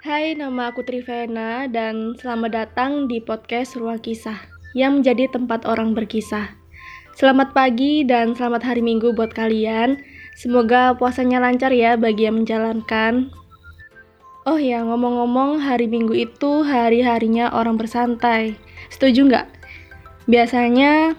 [0.00, 4.40] Hai, nama aku Trivena dan selamat datang di podcast Ruang Kisah
[4.72, 6.56] yang menjadi tempat orang berkisah.
[7.12, 10.00] Selamat pagi dan selamat hari Minggu buat kalian.
[10.40, 13.28] Semoga puasanya lancar ya bagi yang menjalankan.
[14.48, 18.56] Oh ya, ngomong-ngomong hari Minggu itu hari-harinya orang bersantai.
[18.88, 19.52] Setuju nggak?
[20.24, 21.12] Biasanya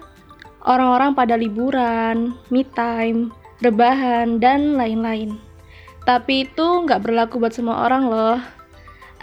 [0.66, 3.30] orang-orang pada liburan, me time,
[3.62, 5.38] rebahan, dan lain-lain.
[6.02, 8.42] Tapi itu nggak berlaku buat semua orang loh.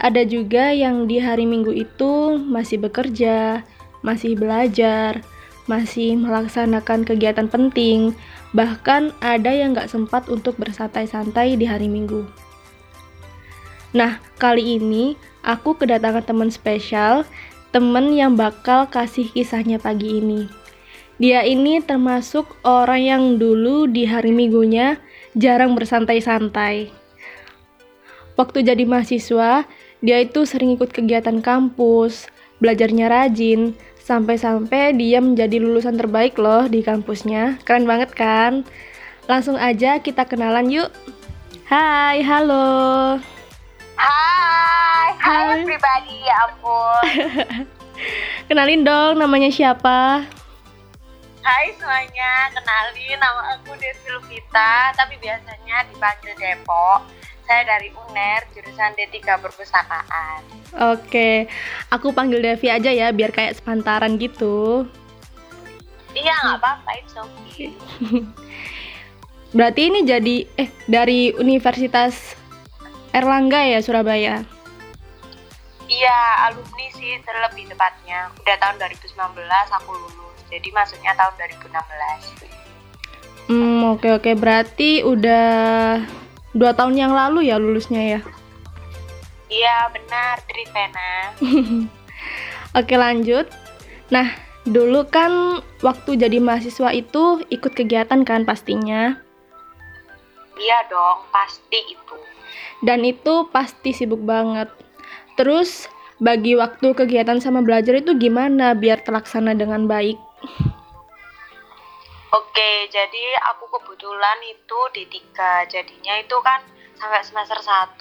[0.00, 3.60] Ada juga yang di hari Minggu itu masih bekerja,
[4.00, 5.20] masih belajar,
[5.68, 8.16] masih melaksanakan kegiatan penting,
[8.56, 12.24] bahkan ada yang nggak sempat untuk bersantai-santai di hari Minggu.
[13.92, 17.28] Nah, kali ini aku kedatangan teman spesial,
[17.68, 20.48] temen yang bakal kasih kisahnya pagi ini.
[21.20, 24.96] Dia ini termasuk orang yang dulu di hari minggunya
[25.36, 26.88] jarang bersantai-santai.
[28.40, 29.68] Waktu jadi mahasiswa,
[30.00, 32.32] dia itu sering ikut kegiatan kampus,
[32.64, 37.60] belajarnya rajin, sampai-sampai dia menjadi lulusan terbaik loh di kampusnya.
[37.68, 38.64] Keren banget kan?
[39.28, 40.88] Langsung aja kita kenalan yuk.
[41.68, 43.20] Hai, halo.
[44.00, 45.60] Hai, hai Hai.
[45.60, 47.04] everybody, ya ampun.
[48.48, 50.24] Kenalin dong namanya siapa?
[51.40, 57.19] Hai semuanya, kenalin nama aku Devi Lupita, tapi biasanya dipanggil Depok.
[57.50, 60.46] Saya dari UNER, jurusan D3 Perpustakaan.
[60.94, 61.50] Oke,
[61.90, 64.86] aku panggil Devi aja ya biar kayak sepantaran gitu.
[66.14, 67.74] Iya, nggak apa-apa, it's okay.
[69.58, 72.38] Berarti ini jadi eh dari Universitas
[73.10, 74.46] Erlangga ya Surabaya.
[75.90, 78.30] Iya, alumni sih terlebih tepatnya.
[78.46, 79.10] Udah tahun 2019
[79.74, 81.34] aku lulus, jadi masuknya tahun
[81.66, 83.50] 2016.
[83.50, 85.98] Hmm, oke oke berarti udah
[86.54, 88.20] dua tahun yang lalu ya lulusnya ya.
[89.50, 91.12] Iya, benar, Trivena.
[92.78, 93.50] Oke lanjut.
[94.14, 94.30] Nah
[94.62, 99.18] dulu kan waktu jadi mahasiswa itu ikut kegiatan kan pastinya.
[100.60, 102.16] Iya dong, pasti itu.
[102.84, 104.68] Dan itu pasti sibuk banget.
[105.34, 105.88] Terus
[106.20, 110.20] bagi waktu kegiatan sama belajar itu gimana biar terlaksana dengan baik?
[112.30, 115.18] Oke, jadi aku kebetulan itu D3.
[115.66, 116.62] Jadinya itu kan
[116.94, 117.98] sampai semester 1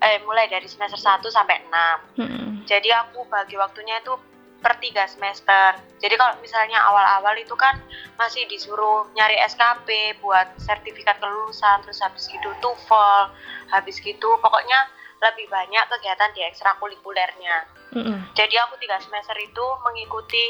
[0.00, 2.20] eh mulai dari semester 1 sampai 6.
[2.20, 2.64] Hmm.
[2.64, 4.16] Jadi aku bagi waktunya itu
[4.60, 5.80] per tiga semester.
[6.04, 7.80] Jadi kalau misalnya awal-awal itu kan
[8.20, 13.32] masih disuruh nyari SKP buat sertifikat kelulusan, terus habis gitu TOEFL,
[13.72, 14.88] habis gitu pokoknya
[15.20, 17.56] lebih banyak kegiatan di ekstrakurikulernya.
[17.96, 18.18] Mm-mm.
[18.36, 20.44] Jadi aku tiga semester itu mengikuti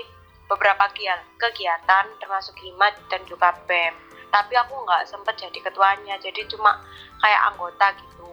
[0.51, 0.91] beberapa
[1.39, 3.95] kegiatan termasuk himat dan juga BEM.
[4.31, 6.83] Tapi aku nggak sempet jadi ketuanya, jadi cuma
[7.23, 8.31] kayak anggota gitu.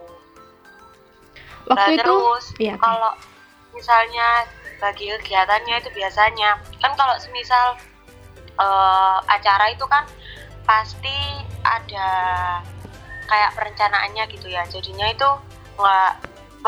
[1.70, 3.14] Waktu Nah, itu terus iya, kalau
[3.74, 4.46] misalnya
[4.82, 7.78] bagi kegiatannya itu biasanya kan kalau semisal
[8.58, 10.06] eh, acara itu kan
[10.66, 11.14] pasti
[11.62, 12.10] ada
[13.26, 14.66] kayak perencanaannya gitu ya.
[14.70, 15.28] Jadinya itu
[15.78, 16.12] nggak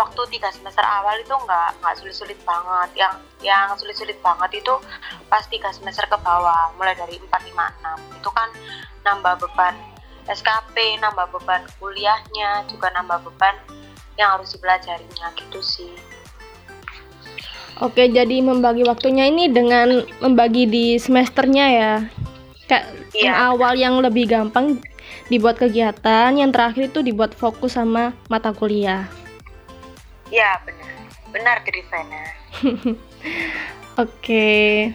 [0.01, 2.91] waktu tiga semester awal itu nggak nggak sulit-sulit banget.
[2.97, 4.75] Yang yang sulit-sulit banget itu
[5.29, 8.49] pas tiga semester ke bawah, mulai dari 4, 5, 6 itu kan
[9.05, 9.77] nambah beban
[10.29, 13.57] SKP, nambah beban kuliahnya, juga nambah beban
[14.17, 15.93] yang harus dipelajarinya gitu sih.
[17.81, 21.95] Oke, jadi membagi waktunya ini dengan membagi di semesternya ya.
[22.69, 23.23] Kayak Iya.
[23.27, 24.79] yang awal yang lebih gampang
[25.27, 29.11] dibuat kegiatan, yang terakhir itu dibuat fokus sama mata kuliah.
[30.31, 30.91] Ya benar,
[31.29, 32.23] benar Trivena.
[33.99, 34.91] Oke.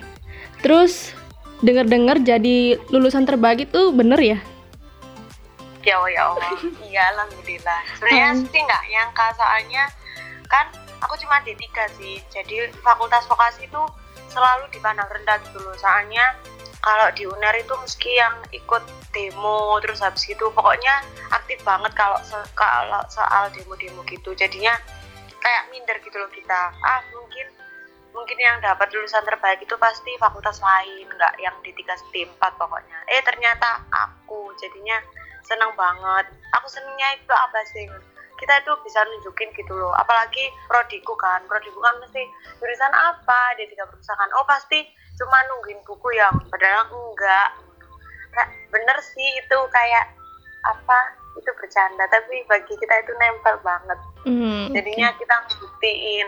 [0.59, 1.11] Terus
[1.59, 4.39] dengar-dengar jadi lulusan terbaik itu bener ya?
[5.85, 6.51] Ya Allah, ya Allah.
[6.87, 7.79] Iya, alhamdulillah.
[7.95, 8.47] Sebenarnya Hmm.
[8.47, 9.83] sih nggak nyangka soalnya
[10.47, 10.65] kan
[10.97, 11.61] aku cuma D3
[11.93, 12.17] sih.
[12.31, 13.81] Jadi fakultas vokasi itu
[14.31, 15.75] selalu dipandang rendah gitu loh.
[15.75, 16.23] Soalnya
[16.79, 22.17] kalau di UNER itu meski yang ikut demo terus habis gitu pokoknya aktif banget kalau
[22.21, 24.33] se- kalau soal demo-demo gitu.
[24.33, 24.73] Jadinya
[25.45, 26.73] kayak minder gitu loh kita.
[26.81, 27.45] Ah, mungkin
[28.17, 32.97] mungkin yang dapat lulusan terbaik itu pasti fakultas lain, nggak yang di tiga empat pokoknya.
[33.13, 34.97] Eh ternyata aku jadinya
[35.45, 36.25] seneng banget.
[36.57, 37.85] Aku senengnya itu apa sih?
[38.35, 39.93] Kita tuh bisa nunjukin gitu loh.
[39.95, 42.25] Apalagi prodiku kan, prodiku kan mesti
[42.57, 43.53] jurusan apa?
[43.55, 44.31] Di tiga perusahaan.
[44.41, 44.81] Oh pasti
[45.15, 47.49] cuma nungguin buku yang padahal enggak.
[48.33, 50.05] Kayak bener sih itu kayak
[50.65, 50.99] apa?
[51.35, 56.27] Itu bercanda, tapi bagi kita itu nempel banget Hmm, jadinya kita ngebuktiin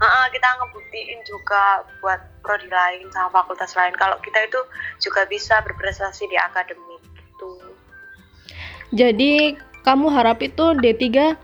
[0.00, 4.60] Heeh, kita ngebuktiin juga buat prodi lain sama fakultas lain kalau kita itu
[4.96, 7.52] juga bisa berprestasi di akademik gitu
[8.96, 11.36] Jadi kamu harap itu D3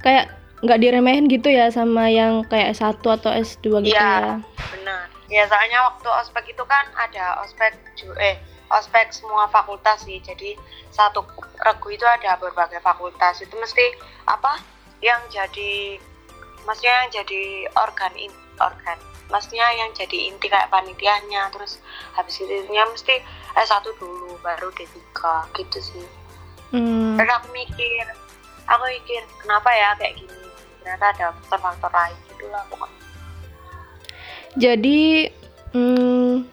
[0.00, 0.26] kayak
[0.62, 4.34] nggak diremehin gitu ya sama yang kayak S1 atau S2 gitu Iya, ya.
[4.70, 5.06] benar.
[5.26, 7.74] Ya soalnya waktu ospek itu kan ada ospek
[8.20, 8.36] eh
[8.70, 10.20] ospek semua fakultas sih.
[10.22, 10.54] Jadi
[10.92, 11.24] satu
[11.64, 13.42] regu itu ada berbagai fakultas.
[13.42, 13.82] Itu mesti
[14.28, 14.60] apa?
[15.02, 15.72] Yang jadi
[16.62, 17.42] maksudnya yang jadi
[17.74, 18.32] organ in,
[18.62, 18.98] organ.
[19.28, 21.80] Maksudnya yang jadi inti kayak panitianya terus
[22.14, 23.18] habis itu nya mesti
[23.56, 25.20] S1 dulu baru D3
[25.58, 26.06] gitu sih.
[26.72, 27.16] Hmm.
[27.18, 28.04] Terus aku mikir,
[28.68, 30.40] aku mikir kenapa ya kayak gini?
[30.80, 33.00] Ternyata ada faktor-faktor lain gitu lah pokoknya.
[34.52, 35.00] Jadi
[35.72, 36.44] hmm,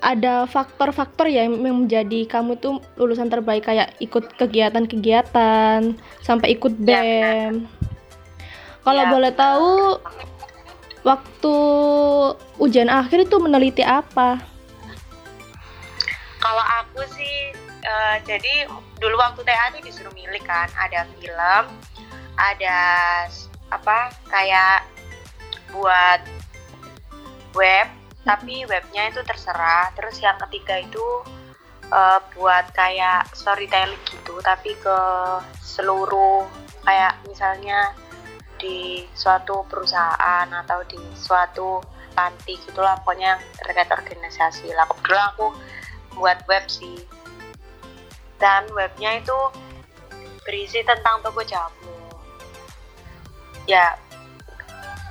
[0.00, 5.94] ada faktor-faktor ya yang menjadi kamu tuh lulusan terbaik kayak ikut kegiatan-kegiatan
[6.24, 7.04] sampai ikut Ya.
[7.04, 7.68] BEM.
[8.80, 10.00] Kalau Ya, boleh tahu
[11.04, 11.56] waktu
[12.56, 14.40] ujian akhir itu meneliti apa?
[16.40, 17.52] Kalau aku sih,
[17.84, 18.64] eh, jadi
[18.96, 21.64] dulu waktu TA itu disuruh milih kan, ada film,
[22.40, 22.80] ada
[23.68, 24.88] apa kayak
[25.70, 26.24] buat
[27.52, 27.86] web,
[28.24, 29.92] tapi webnya itu terserah.
[29.96, 31.04] Terus yang ketiga itu
[31.88, 34.98] eh, buat kayak storytelling gitu, tapi ke
[35.60, 36.44] seluruh
[36.84, 37.92] kayak misalnya
[38.60, 41.80] di suatu perusahaan atau di suatu
[42.12, 44.84] panti gitulah pokoknya yang terkait organisasi lah.
[44.84, 45.46] Kebetulan aku
[46.20, 47.00] buat web sih.
[48.40, 49.36] Dan webnya itu
[50.44, 51.96] berisi tentang toko jamu.
[53.68, 53.96] Ya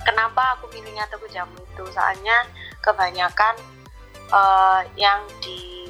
[0.06, 1.84] kenapa aku pilihnya toko jamu itu?
[1.94, 2.46] Soalnya
[2.82, 3.56] kebanyakan
[4.32, 5.90] eh, yang di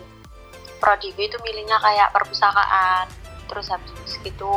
[0.79, 3.05] prodigo itu milihnya kayak perpustakaan
[3.51, 4.53] terus habis itu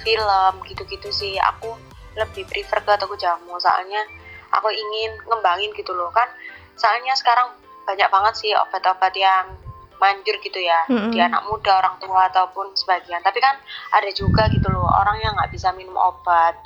[0.00, 1.36] film gitu-gitu sih.
[1.56, 1.76] Aku
[2.16, 4.02] lebih prefer ke toko jamu soalnya
[4.50, 6.26] aku ingin ngembangin gitu loh kan.
[6.74, 9.52] Soalnya sekarang banyak banget sih obat-obat yang
[10.00, 11.12] manjur gitu ya Mm-mm.
[11.12, 13.20] di anak muda orang tua ataupun sebagian.
[13.20, 13.60] Tapi kan
[13.92, 16.56] ada juga gitu loh orang yang nggak bisa minum obat.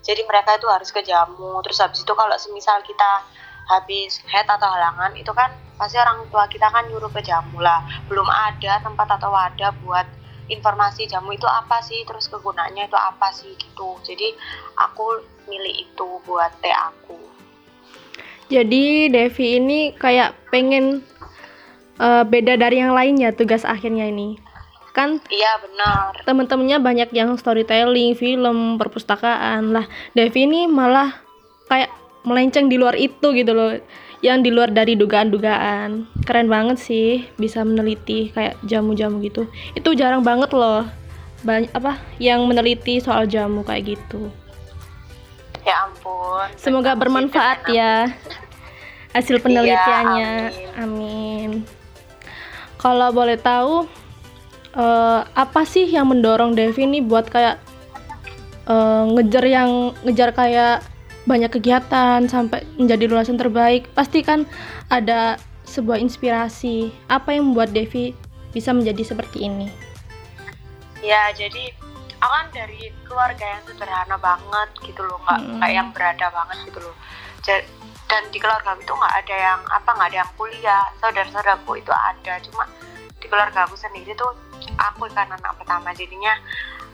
[0.00, 3.22] Jadi mereka itu harus ke jamu terus habis itu kalau semisal kita
[3.70, 7.86] habis head atau halangan itu kan pasti orang tua kita kan nyuruh ke jamu lah
[8.10, 10.04] belum ada tempat atau wadah buat
[10.50, 14.34] informasi jamu itu apa sih terus kegunaannya itu apa sih gitu jadi
[14.76, 17.16] aku milih itu buat teh aku
[18.50, 21.06] Jadi Devi ini kayak pengen
[22.02, 24.42] eh, beda dari yang lainnya tugas akhirnya ini.
[24.90, 29.86] Kan iya benar temen-temennya banyak yang storytelling, film, perpustakaan lah.
[30.18, 31.14] Devi ini malah
[31.70, 33.76] kayak melenceng di luar itu gitu loh.
[34.20, 36.04] Yang di luar dari dugaan-dugaan.
[36.28, 39.48] Keren banget sih bisa meneliti kayak jamu-jamu gitu.
[39.72, 40.84] Itu jarang banget loh.
[41.40, 44.28] Banyak apa yang meneliti soal jamu kayak gitu.
[45.60, 48.08] ya ampun Semoga bermanfaat ya
[49.12, 50.32] hasil penelitiannya.
[50.48, 50.80] amin.
[50.80, 51.50] amin.
[52.80, 53.84] Kalau boleh tahu
[54.72, 57.60] eh, apa sih yang mendorong Devi nih buat kayak
[58.64, 60.80] eh, ngejar yang ngejar kayak
[61.30, 63.86] banyak kegiatan sampai menjadi lulusan terbaik?
[63.94, 64.42] Pasti kan
[64.90, 66.90] ada sebuah inspirasi.
[67.06, 68.10] Apa yang membuat Devi
[68.50, 69.70] bisa menjadi seperti ini?
[70.98, 71.70] Ya, jadi
[72.18, 75.52] aku kan dari keluarga yang sederhana banget gitu loh, nggak Mm.
[75.62, 76.96] nggak yang berada banget gitu loh.
[78.10, 82.42] Dan di keluarga itu nggak ada yang apa nggak ada yang kuliah, saudara-saudaraku itu ada,
[82.42, 82.66] cuma
[83.22, 84.34] di keluarga aku sendiri tuh
[84.82, 86.34] aku kan anak pertama, jadinya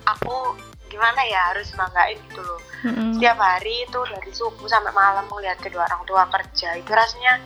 [0.05, 0.53] aku
[0.87, 2.61] gimana ya harus banggain gitu loh.
[2.87, 3.19] Mm-mm.
[3.19, 7.43] Setiap hari itu dari subuh sampai malam melihat kedua orang tua kerja itu rasanya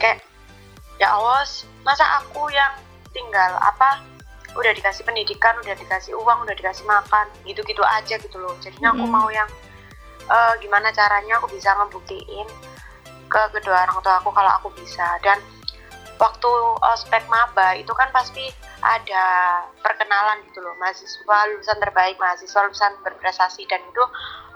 [0.00, 0.24] kayak
[0.98, 1.46] ya Allah,
[1.86, 2.76] masa aku yang
[3.14, 4.04] tinggal apa
[4.58, 8.52] udah dikasih pendidikan, udah dikasih uang, udah dikasih makan, gitu-gitu aja gitu loh.
[8.58, 9.12] Jadinya aku Mm.
[9.14, 9.46] mau yang
[10.30, 12.46] eh, gimana caranya aku bisa ngebuktiin
[13.30, 15.06] ke kedua orang tua aku kalau aku bisa.
[15.22, 15.38] Dan
[16.18, 16.50] waktu
[16.82, 19.26] ospek maba itu kan pasti ada
[19.84, 24.04] perkenalan gitu loh, mahasiswa lulusan terbaik, mahasiswa lulusan berprestasi dan itu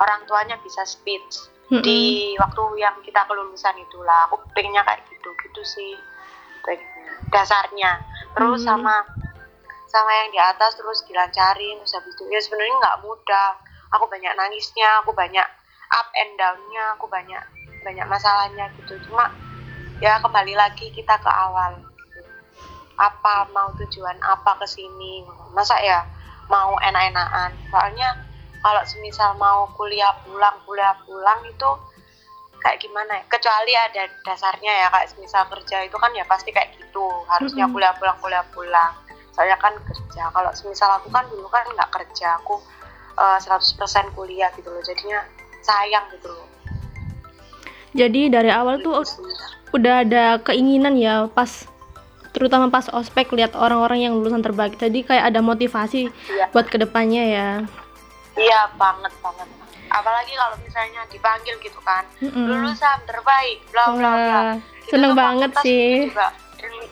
[0.00, 1.84] orang tuanya bisa speech Mm-mm.
[1.84, 4.28] di waktu yang kita kelulusan itulah.
[4.32, 5.92] Aku pengennya kayak gitu, gitu sih
[6.64, 6.92] pengennya.
[7.32, 7.92] dasarnya.
[8.34, 8.68] Terus Hmm.
[8.78, 8.94] sama
[9.94, 13.54] sama yang di atas terus dilancarin terus habis itu ya sebenarnya nggak mudah
[13.94, 15.46] aku banyak nangisnya aku banyak
[15.94, 17.38] up and downnya aku banyak
[17.86, 19.30] banyak masalahnya gitu cuma
[20.02, 21.93] ya kembali lagi kita ke awal gitu.
[22.98, 25.26] Apa mau tujuan apa ke sini?
[25.52, 26.02] Masa ya
[26.50, 27.50] mau enak-enakan?
[27.70, 28.08] Soalnya
[28.62, 31.70] kalau semisal mau kuliah pulang kuliah pulang itu
[32.62, 33.24] kayak gimana ya?
[33.28, 37.06] Kecuali ada dasarnya ya kayak semisal kerja itu kan ya pasti kayak gitu.
[37.28, 38.92] Harusnya kuliah pulang kuliah pulang.
[39.34, 40.30] Saya kan kerja.
[40.30, 42.62] Kalau semisal aku kan dulu kan nggak kerja aku
[43.18, 44.82] eh, 100% kuliah gitu loh.
[44.82, 45.20] Jadinya
[45.60, 46.46] sayang gitu loh.
[47.94, 51.66] Jadi dari awal tuh Gitu udah ada keinginan ya pas
[52.34, 56.50] terutama pas ospek lihat orang-orang yang lulusan terbaik tadi kayak ada motivasi Iya.
[56.50, 57.48] buat ke depannya ya
[58.34, 59.46] iya banget banget
[59.86, 62.44] apalagi kalau misalnya dipanggil gitu kan Mm-mm.
[62.44, 64.40] lulusan terbaik bla bla bla
[64.84, 66.10] seneng banget sih.
[66.10, 66.34] juga.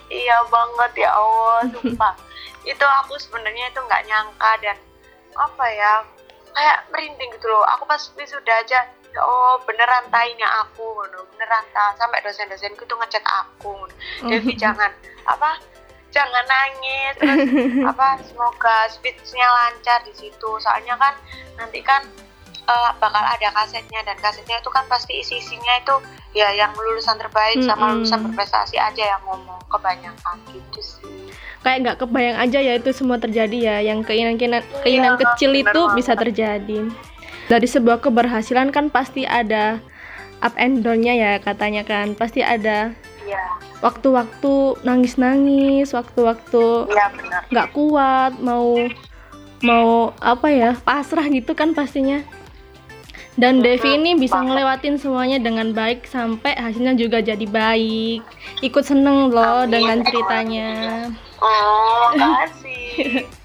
[0.08, 2.14] iya banget ya Allah sumpah
[2.62, 4.78] itu aku sebenarnya itu nggak nyangka dan
[5.34, 5.92] apa ya
[6.52, 11.24] kayak merinding gitu loh aku pas wisuda aja Allah beneran tainya aku ngono.
[11.34, 13.74] Beneran ta sampai dosen-dosen itu ngechat aku.
[14.24, 14.88] Devi jangan
[15.28, 15.60] apa
[16.08, 17.12] jangan nangis.
[17.20, 17.40] Terus
[17.92, 20.50] apa semoga speechnya lancar di situ.
[20.58, 21.14] Soalnya kan
[21.56, 22.04] nanti kan
[22.64, 24.00] eh, bakal ada kasetnya.
[24.02, 25.96] Dan kasetnya itu kan pasti isi isinya itu
[26.32, 27.94] ya yang lulusan terbaik sama Mm-mm.
[28.00, 29.60] lulusan berprestasi aja yang ngomong.
[29.68, 31.28] Kebanyakan gitu sih.
[31.62, 33.76] Kayak nggak kebayang aja ya itu semua terjadi ya.
[33.84, 35.96] Yang keinginan keinginan, keinginan Iya, kecil itu banget.
[36.00, 36.78] bisa terjadi
[37.52, 39.76] dari sebuah keberhasilan kan pasti ada
[40.40, 42.16] up and down-nya ya katanya kan.
[42.16, 42.96] Pasti ada
[43.28, 43.44] iya.
[43.84, 47.12] waktu-waktu nangis-nangis waktu-waktu iya
[47.52, 48.80] nggak kuat mau
[49.60, 52.24] mau apa ya pasrah gitu kan pastinya.
[53.32, 54.48] Dan Mhm, Devi ini bisa banget.
[54.52, 58.20] ngelewatin semuanya dengan baik sampai hasilnya juga jadi baik.
[58.60, 59.72] Ikut seneng loh Amin.
[59.72, 60.68] dengan ceritanya.
[61.36, 63.24] Oh makasih.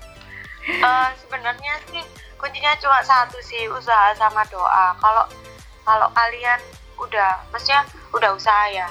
[0.68, 2.04] Eh, sebenarnya sih
[2.48, 4.96] kuncinya cuma satu sih usaha sama doa.
[5.04, 5.28] Kalau
[5.84, 6.60] kalau kalian
[6.96, 7.84] udah maksudnya
[8.16, 8.88] udah usaha ya.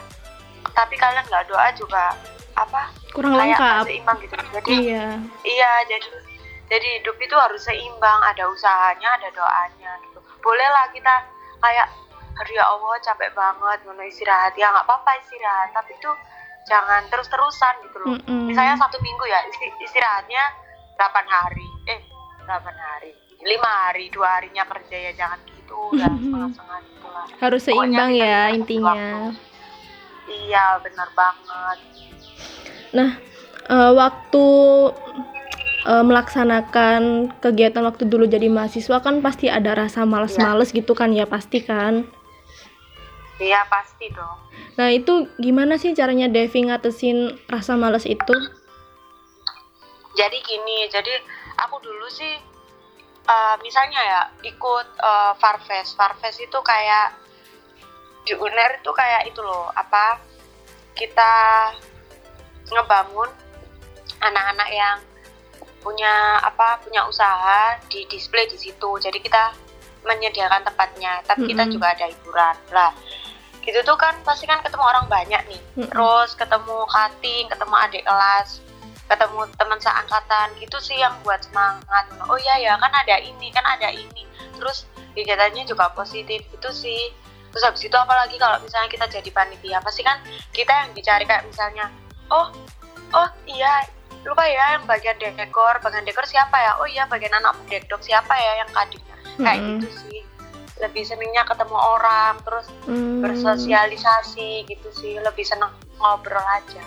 [0.77, 2.13] Tapi kalian nggak doa juga
[2.53, 3.85] apa kurang kayak lengkap.
[3.89, 4.35] seimbang gitu.
[4.61, 5.09] Jadi iya.
[5.49, 6.09] iya jadi
[6.69, 8.21] jadi hidup itu harus seimbang.
[8.29, 10.21] Ada usahanya ada doanya gitu.
[10.45, 11.25] Bolehlah kita
[11.65, 11.89] kayak
[12.37, 14.53] aduh ya Allah capek banget mau istirahat.
[14.61, 16.13] Ya nggak apa-apa istirahat tapi itu
[16.69, 18.21] jangan terus-terusan gitu loh.
[18.21, 18.53] Mm-mm.
[18.53, 20.45] misalnya satu minggu ya isti- istirahatnya
[21.01, 21.67] 8 hari.
[21.89, 22.01] Eh
[22.45, 25.79] 8 hari lima hari dua harinya kerja ya jangan gitu.
[26.01, 27.27] Ya setengah-setengah gitu lah.
[27.39, 29.31] Harus seimbang ya intinya.
[30.27, 31.79] Iya benar banget.
[32.95, 33.11] Nah
[33.71, 34.47] eh, waktu
[35.87, 37.03] eh, melaksanakan
[37.39, 42.07] kegiatan waktu dulu jadi mahasiswa kan pasti ada rasa males-males gitu kan ya pasti kan?
[43.37, 44.39] Iya pasti dong.
[44.81, 48.35] Nah itu gimana sih caranya Devi ngatesin rasa males itu?
[50.17, 51.21] Jadi gini jadi
[51.61, 52.56] aku dulu sih
[53.27, 57.15] eh, misalnya ya ikut eh, Farfest Farfest itu kayak
[58.27, 60.19] di UNER itu kayak itu loh apa
[60.99, 61.35] kita
[62.71, 63.31] ngebangun
[64.19, 64.99] anak-anak yang
[65.85, 68.99] punya apa punya usaha di display di situ.
[68.99, 69.55] Jadi kita
[70.03, 71.23] menyediakan tempatnya.
[71.23, 71.75] Tapi kita Mm-mm.
[71.79, 72.57] juga ada hiburan.
[72.75, 72.91] Lah
[73.67, 75.63] gitu tuh kan pasti kan ketemu orang banyak nih.
[75.75, 75.91] Mm-mm.
[75.91, 78.63] terus ketemu cutting ketemu adik kelas
[79.07, 82.05] ketemu teman seangkatan gitu sih yang buat semangat.
[82.27, 84.27] Oh iya ya kan ada ini kan ada ini.
[84.59, 87.15] Terus kegiatannya juga positif itu sih.
[87.55, 90.19] Terus habis itu apalagi kalau misalnya kita jadi panitia pasti kan
[90.51, 91.89] kita yang dicari kayak misalnya
[92.35, 92.51] oh
[93.15, 93.87] oh iya
[94.27, 95.79] lupa ya yang bagian dekor.
[95.79, 96.73] Bagian dekor siapa ya?
[96.83, 99.71] Oh iya bagian anak dekdok siapa ya yang kadingnya kayak Mm-mm.
[99.79, 100.21] gitu sih.
[100.77, 103.23] Lebih senengnya ketemu orang terus Hmm.
[103.23, 105.17] bersosialisasi gitu sih.
[105.23, 105.71] Lebih seneng
[106.03, 106.85] ngobrol aja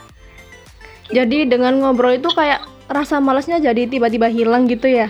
[1.09, 5.09] jadi dengan ngobrol itu kayak rasa malesnya jadi tiba-tiba hilang gitu ya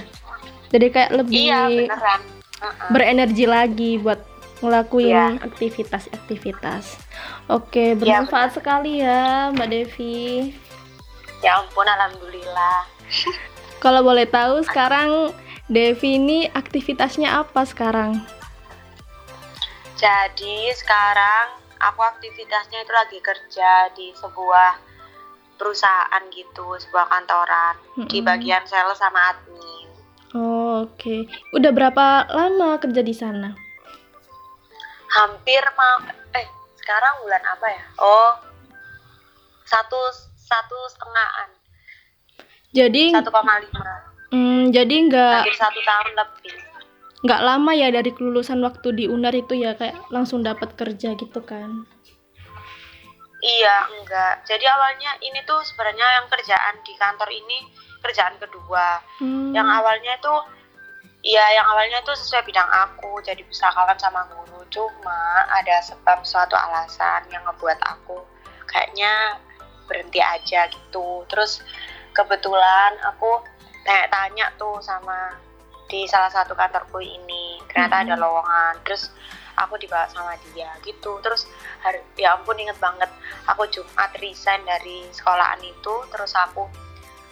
[0.70, 2.22] jadi kayak lebih iya beneran
[2.60, 2.88] Heeh.
[2.90, 4.20] berenergi lagi buat
[4.60, 5.40] ngelakuin Iya.
[5.40, 7.00] aktivitas-aktivitas.
[7.48, 10.52] Oke, bermanfaat sekali ya, Mbak Devi.
[11.40, 12.84] ya ampun alhamdulillah
[13.80, 15.32] Kalau boleh tahu sekarang
[15.66, 18.20] Devi ini aktivitasnya apa sekarang?
[19.96, 24.80] jadi sekarang aku aktivitasnya itu lagi kerja di sebuah
[25.60, 27.76] perusahaan gitu sebuah kantoran.
[28.08, 28.26] Di Mm-mm.
[28.26, 29.88] bagian sales sama admin.
[30.32, 33.52] Oh, Oke, udah berapa lama kerja di sana?
[35.10, 36.06] hampir mau
[36.38, 36.46] eh
[36.78, 37.84] sekarang bulan apa ya?
[37.98, 38.32] Oh
[39.66, 39.98] satu
[40.38, 41.50] satu setengahan.
[42.70, 43.94] Jadi, satu koma lima.
[44.30, 46.54] Mm, jadi nggak hampir satu tahun lebih.
[47.20, 51.42] nggak lama ya dari kelulusan waktu di UNAR itu ya kayak langsung dapat kerja gitu
[51.42, 51.90] kan?
[53.40, 54.44] Iya, enggak.
[54.44, 57.58] Jadi awalnya ini tuh sebenarnya yang kerjaan di kantor ini
[58.04, 59.00] kerjaan kedua.
[59.20, 59.56] Hmm.
[59.56, 60.36] Yang awalnya itu
[61.24, 64.64] ya yang awalnya itu sesuai bidang aku, jadi pustakawan sama guru.
[64.72, 68.20] Cuma ada sebab suatu alasan yang ngebuat aku
[68.68, 69.40] kayaknya
[69.88, 71.24] berhenti aja gitu.
[71.32, 71.64] Terus
[72.14, 73.40] kebetulan aku
[73.88, 75.34] tanya-tanya tuh sama
[75.90, 77.58] di salah satu kantorku ini.
[77.72, 78.22] Ternyata ada Mhm.
[78.22, 78.74] lowongan.
[78.86, 79.10] Terus
[79.60, 81.20] aku dibawa sama dia gitu.
[81.20, 81.46] Terus
[81.84, 83.12] hari, ya ampun inget banget
[83.46, 86.64] aku Jumat resign dari sekolahan itu terus aku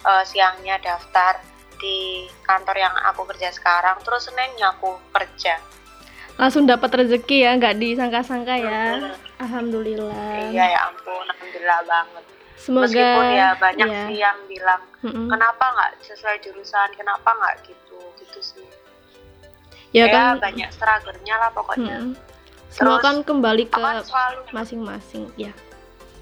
[0.04, 1.40] eh, siangnya daftar
[1.78, 5.62] di kantor yang aku kerja sekarang terus Seninnya aku kerja
[6.38, 8.82] Langsung dapat rezeki ya, nggak disangka-sangka ya.
[8.94, 9.28] Mhm.
[9.38, 10.50] Alhamdulillah.
[10.50, 12.24] iya ya ampun alhamdulillah banget
[12.58, 14.02] Semoga meskipun ya banyak iya.
[14.10, 15.30] sih yang bilang Mm-mm.
[15.30, 17.87] kenapa nggak sesuai jurusan kenapa nggak gitu
[19.92, 20.34] ya, ya kan?
[20.42, 21.96] banyak struggle-nya lah pokoknya.
[22.04, 22.14] Hmm,
[22.68, 25.52] semua Terus, kan kembali ke kan selalu masing-masing ya.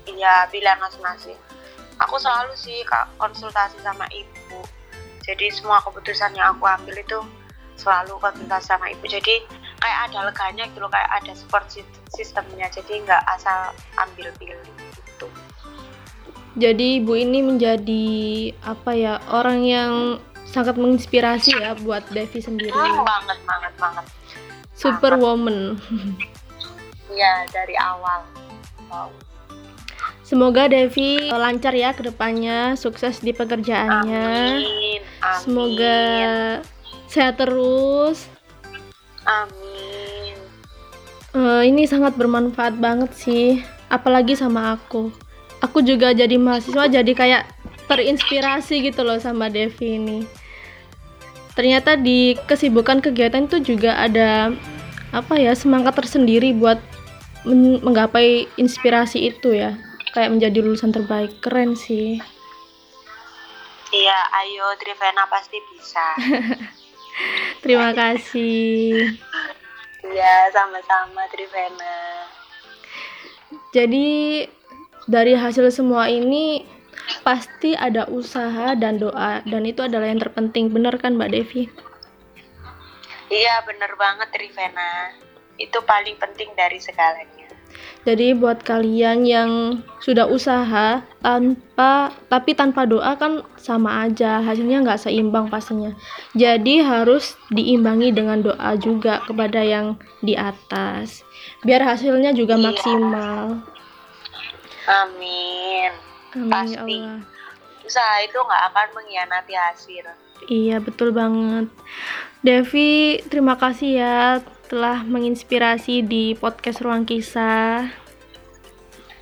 [0.07, 1.39] Iya pilihan masing-masing.
[1.99, 4.61] Aku selalu sih kak konsultasi sama ibu.
[5.27, 7.19] Jadi semua keputusan yang aku ambil itu
[7.75, 9.05] selalu konsultasi sama ibu.
[9.11, 9.43] Jadi
[9.83, 11.67] kayak ada leganya gitu loh kayak ada support
[12.15, 15.27] sistemnya jadi nggak asal ambil pilih gitu.
[16.57, 18.07] Jadi ibu ini menjadi
[18.65, 19.93] apa ya orang yang
[20.51, 22.73] sangat menginspirasi ya buat Devi sendiri.
[22.73, 24.05] Hmm, banget banget banget.
[24.77, 25.81] Superwoman
[27.17, 28.23] iya dari awal.
[28.87, 29.11] Wow.
[30.23, 34.27] semoga Devi lancar ya ke depannya sukses di pekerjaannya.
[34.63, 35.41] Amin amin.
[35.43, 35.99] Semoga
[37.11, 38.31] sehat terus.
[39.27, 40.39] Amin.
[41.35, 43.61] Eh, ini sangat bermanfaat banget sih
[43.91, 45.11] apalagi sama aku.
[45.65, 47.43] Aku juga jadi mahasiswa jadi kayak
[47.87, 50.19] terinspirasi gitu loh sama Devi ini.
[51.57, 54.53] Ternyata di kesibukan kegiatan itu juga ada
[55.15, 56.77] apa ya semangat tersendiri buat
[57.49, 59.79] men- menggapai inspirasi itu ya.
[60.13, 61.41] Kayak menjadi lulusan terbaik.
[61.41, 62.21] Keren sih.
[63.95, 66.07] Iya ayo Trivena pasti bisa.
[67.65, 69.17] Terima kasih.
[70.05, 71.97] Iya sama-sama Trivena.
[73.73, 74.45] Jadi
[75.09, 76.76] dari hasil semua ini
[77.23, 81.67] pasti ada usaha dan doa dan itu adalah yang terpenting benar kan Mbak Devi?
[83.31, 85.15] iya bener banget Trivena
[85.59, 87.47] itu paling penting dari segalanya
[88.07, 95.03] Jadi buat kalian yang sudah usaha tanpa tapi tanpa doa kan sama aja hasilnya nggak
[95.03, 95.91] seimbang pastinya.
[96.39, 101.27] Jadi harus diimbangi dengan doa juga kepada yang di atas
[101.67, 102.65] biar hasilnya juga Iya.
[102.71, 103.43] maksimal.
[106.37, 106.77] Amin ya Pasti.
[106.99, 107.19] Allah.
[107.83, 110.07] usaha itu nggak akan mengkhianati hasil
[110.47, 111.73] Iya, betul banget.
[112.39, 114.19] Devi, terima kasih ya
[114.69, 117.89] telah menginspirasi di podcast Ruang Kisah.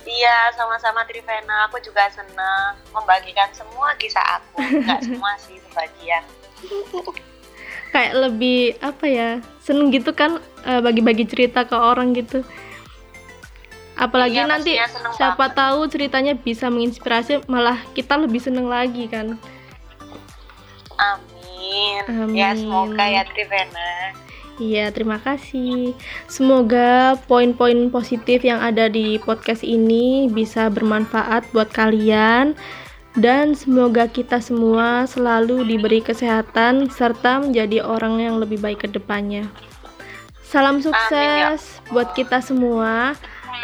[0.05, 6.21] iya sama-sama Trivena aku juga senang membagikan semua kisah aku nggak semua sih sebagian
[7.89, 9.29] Kayak lebih apa ya?
[9.57, 12.43] Seneng gitu kan eh, bagi-bagi cerita ke orang gitu.
[13.95, 14.75] Apalagi Iya, nanti
[15.15, 15.55] siapa banget.
[15.55, 19.39] tahu ceritanya bisa menginspirasi, malah kita lebih seneng lagi kan.
[20.95, 22.35] amin, Amin.
[22.35, 24.15] ya semoga ya Trivena
[24.55, 25.91] Iya, terima kasih.
[26.31, 32.55] Semoga poin-poin positif yang ada di podcast ini bisa bermanfaat buat kalian
[33.19, 39.43] dan semoga kita semua selalu diberi kesehatan serta menjadi orang yang lebih baik ke depannya.
[40.39, 43.11] Salam sukses buat kita semua.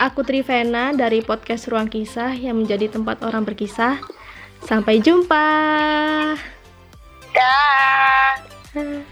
[0.02, 4.02] Aku Trivena dari podcast Ruang Kisah yang menjadi tempat orang berkisah.
[4.66, 5.46] Sampai jumpa.
[7.30, 8.34] dah
[8.74, 9.06] Ah.